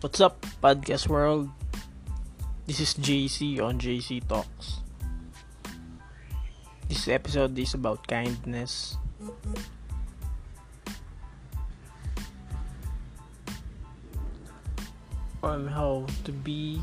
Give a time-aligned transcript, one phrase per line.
[0.00, 1.52] What's up, podcast world?
[2.64, 4.80] This is JC on JC Talks.
[6.88, 8.96] This episode is about kindness.
[15.44, 16.80] On how to be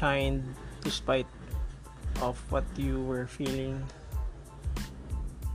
[0.00, 0.40] kind
[0.80, 1.28] despite
[2.24, 3.84] of what you were feeling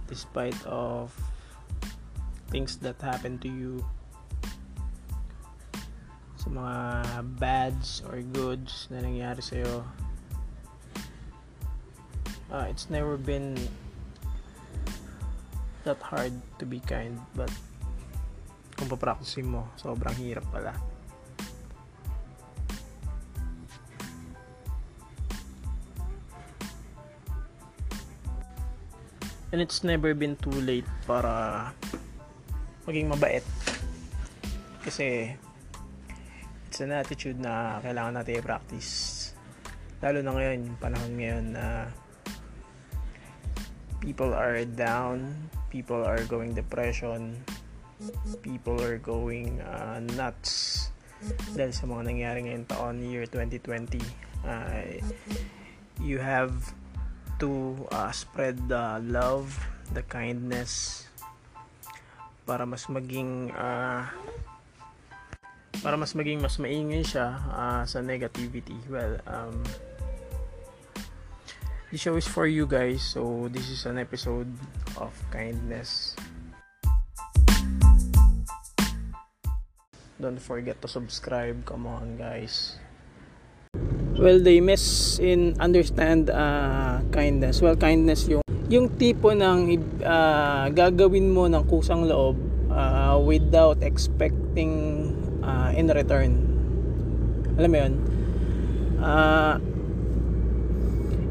[0.05, 1.09] despite of
[2.53, 3.81] things that happened to you
[6.41, 6.75] sa mga
[7.37, 9.85] bads or goods na nangyari sa'yo?
[12.49, 13.53] Uh, it's never been
[15.85, 17.53] that hard to be kind but
[18.73, 20.73] kung papracticein mo sobrang hirap pala.
[29.51, 31.69] And it's never been too late para
[32.87, 33.43] maging mabait.
[34.81, 35.35] Kasi
[36.71, 38.91] it's an attitude na kailangan natin i-practice.
[39.99, 41.91] Lalo na ngayon panahon ngayon na
[43.99, 45.35] people are down
[45.67, 47.35] people are going depression
[48.39, 50.87] people are going uh, nuts
[51.59, 53.99] dahil sa mga nangyari ngayong taon year 2020
[54.47, 54.95] uh,
[55.99, 56.55] you have
[57.35, 59.59] to uh, spread the love,
[59.91, 61.03] the kindness
[62.47, 64.07] para mas maging uh,
[65.79, 68.75] para mas maging mas maingay siya uh, sa negativity.
[68.91, 69.63] Well, um,
[71.87, 72.99] this show is for you guys.
[72.99, 74.51] So this is an episode
[74.99, 76.19] of kindness.
[80.19, 81.63] Don't forget to subscribe.
[81.63, 82.77] Come on, guys
[84.21, 91.27] well they miss in understand uh, kindness well kindness yung yung tipo ng uh, gagawin
[91.33, 92.37] mo ng kusang loob
[92.71, 95.10] uh, without expecting
[95.51, 96.31] uh, in return.
[97.59, 97.93] Alam mo yun?
[99.01, 99.55] Uh,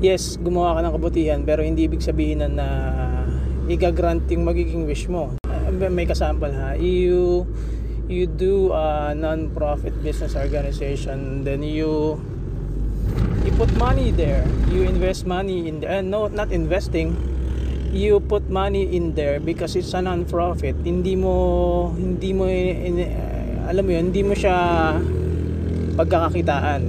[0.01, 2.69] yes gumawa ka ng kabutihan pero hindi ibig sabihin na, na
[3.71, 5.37] igagrant yung magiging wish mo.
[5.47, 6.75] Uh, may kasample ha?
[6.77, 7.47] You
[8.11, 12.19] you do a non-profit business organization then you
[13.47, 14.43] you put money there.
[14.69, 17.15] You invest money in there no not investing.
[17.91, 20.79] You put money in there because it's a non-profit.
[20.87, 24.59] Hindi mo hindi mo in, uh, alam mo yun hindi mo siya
[25.95, 26.83] pagkakakitaan.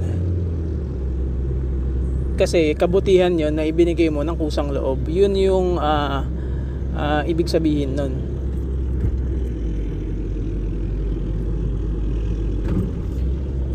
[2.42, 5.06] Kasi kabutihan yon na ibinigay mo ng kusang loob.
[5.06, 6.26] Yun yung uh,
[6.98, 8.14] uh, ibig sabihin nun.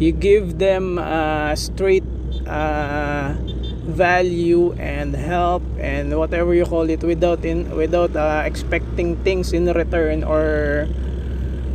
[0.02, 2.04] You give them uh, straight
[2.44, 3.38] uh,
[3.86, 9.70] value and help and whatever you call it without in without uh, expecting things in
[9.70, 10.84] return or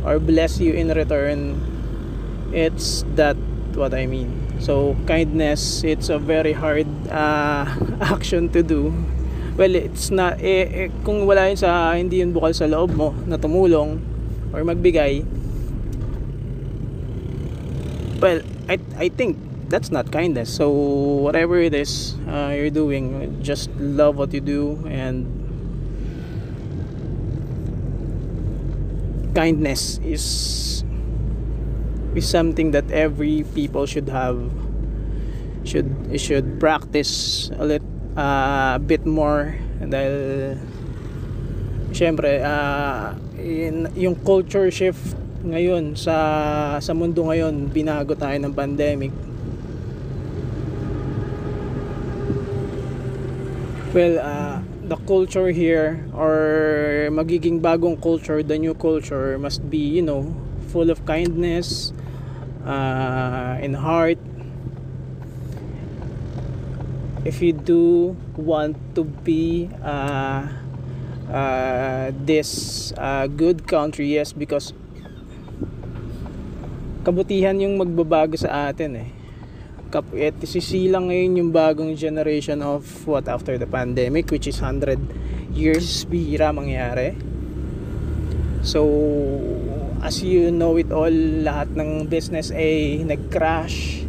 [0.04, 1.58] or bless you in return
[2.52, 3.36] it's that
[3.74, 4.28] what I mean.
[4.60, 7.66] So kindness it's a very hard uh,
[8.00, 8.92] action to do.
[9.56, 13.12] Well it's not eh, eh, kung wala yun sa hindi yun bukal sa loob mo
[13.28, 14.00] na tumulong
[14.52, 15.24] or magbigay
[18.20, 19.36] well I, I think
[19.68, 20.52] that's not kindness.
[20.52, 20.72] So
[21.24, 25.41] whatever it is uh, you're doing just love what you do and
[29.34, 30.24] kindness is
[32.14, 34.36] is something that every people should have
[35.64, 35.88] should
[36.20, 39.56] should practice a little uh, bit more.
[39.82, 40.56] Dahil
[41.92, 49.12] syempre uh, in, yung culture shift ngayon sa sa mundo ngayon binago tayo ng pandemic.
[53.92, 60.02] Well uh, the culture here or magiging bagong culture the new culture must be you
[60.02, 60.34] know
[60.72, 61.92] full of kindness
[62.64, 64.18] uh, in heart.
[67.22, 70.48] If you do want to be uh,
[71.30, 74.74] uh, this uh, good country yes because
[77.06, 79.21] kabutihan yung magbabago sa atin eh
[79.92, 84.96] kap at sisilang ngayon yung bagong generation of what after the pandemic which is 100
[85.52, 87.12] years bihira mangyari.
[88.64, 88.88] So
[90.00, 91.12] as you know it all
[91.44, 94.08] lahat ng business ay nag-crash.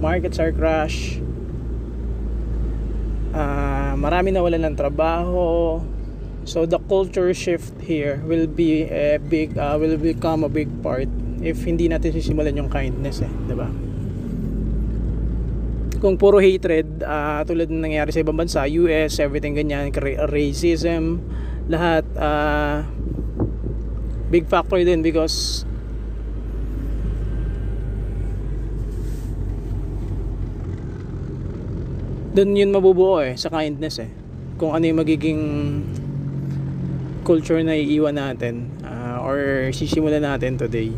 [0.00, 1.20] Markets are crash.
[3.36, 5.78] Uh, marami na wala ng trabaho.
[6.48, 11.12] So the culture shift here will be a big uh, will become a big part
[11.44, 13.68] if hindi natin sisimulan yung kindness eh, 'di ba?
[15.98, 19.90] kung puro hatred uh, tulad ng nangyari sa ibang bansa US everything ganyan
[20.30, 21.18] racism
[21.66, 22.86] lahat uh,
[24.30, 25.68] big factor din because
[32.38, 34.10] doon yun mabubuo eh sa kindness eh.
[34.54, 35.40] Kung ano yung magiging
[37.26, 40.94] culture na iiwan natin uh, or sisimulan natin today.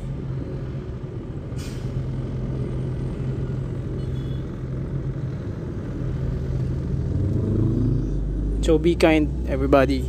[8.70, 10.06] So be kind everybody.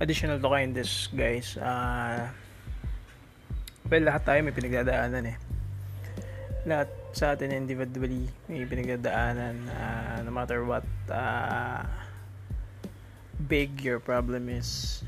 [0.00, 2.32] Additional to kindness guys uh,
[3.92, 5.36] well lahat tayo may pinagdadaanan eh.
[6.64, 11.84] Lahat sa atin individually may pinagdadaanan uh, no matter what uh,
[13.52, 15.04] big your problem is.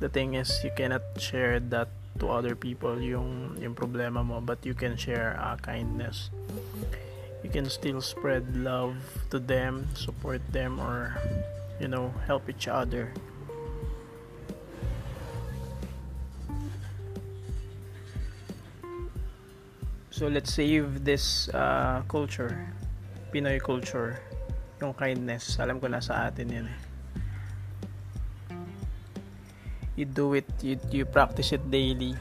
[0.00, 4.64] The thing is you cannot share that to other people yung yung problema mo but
[4.64, 6.32] you can share uh, kindness
[7.42, 8.96] you can still spread love
[9.30, 11.16] to them support them or
[11.80, 13.12] you know help each other
[20.20, 22.52] So let's save this uh, culture,
[23.32, 24.20] Pinoy culture,
[24.76, 25.56] yung kindness.
[25.56, 26.80] Alam ko na sa atin yan eh.
[29.96, 32.20] You do it, you, you practice it daily.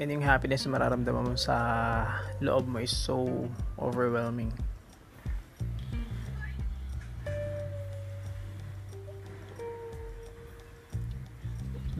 [0.00, 2.08] And yung happiness na mararamdaman mo sa
[2.40, 3.28] loob mo is so
[3.76, 4.48] overwhelming.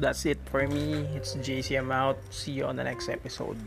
[0.01, 1.05] that's it for me.
[1.15, 1.79] It's JC.
[1.79, 2.19] I'm out.
[2.31, 3.61] See you on the next episode.